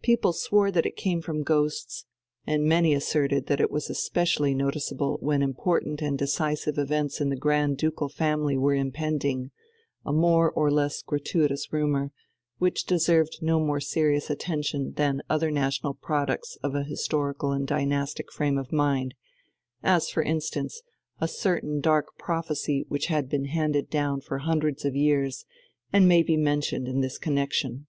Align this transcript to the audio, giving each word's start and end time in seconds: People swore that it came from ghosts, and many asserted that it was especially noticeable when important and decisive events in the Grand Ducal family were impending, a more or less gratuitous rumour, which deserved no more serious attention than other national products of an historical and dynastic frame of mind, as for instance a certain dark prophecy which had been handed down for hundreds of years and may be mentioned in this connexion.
People 0.00 0.32
swore 0.32 0.70
that 0.70 0.86
it 0.86 0.96
came 0.96 1.20
from 1.20 1.42
ghosts, 1.42 2.06
and 2.46 2.64
many 2.64 2.94
asserted 2.94 3.44
that 3.48 3.60
it 3.60 3.70
was 3.70 3.90
especially 3.90 4.54
noticeable 4.54 5.18
when 5.20 5.42
important 5.42 6.00
and 6.00 6.16
decisive 6.18 6.78
events 6.78 7.20
in 7.20 7.28
the 7.28 7.36
Grand 7.36 7.76
Ducal 7.76 8.08
family 8.08 8.56
were 8.56 8.72
impending, 8.72 9.50
a 10.02 10.14
more 10.14 10.50
or 10.50 10.70
less 10.70 11.02
gratuitous 11.02 11.74
rumour, 11.74 12.10
which 12.56 12.84
deserved 12.86 13.40
no 13.42 13.60
more 13.60 13.78
serious 13.78 14.30
attention 14.30 14.94
than 14.94 15.20
other 15.28 15.50
national 15.50 15.92
products 15.92 16.56
of 16.62 16.74
an 16.74 16.84
historical 16.86 17.52
and 17.52 17.66
dynastic 17.66 18.32
frame 18.32 18.56
of 18.56 18.72
mind, 18.72 19.14
as 19.82 20.08
for 20.08 20.22
instance 20.22 20.80
a 21.20 21.28
certain 21.28 21.80
dark 21.82 22.16
prophecy 22.18 22.86
which 22.88 23.08
had 23.08 23.28
been 23.28 23.44
handed 23.44 23.90
down 23.90 24.22
for 24.22 24.38
hundreds 24.38 24.86
of 24.86 24.96
years 24.96 25.44
and 25.92 26.08
may 26.08 26.22
be 26.22 26.38
mentioned 26.38 26.88
in 26.88 27.02
this 27.02 27.18
connexion. 27.18 27.86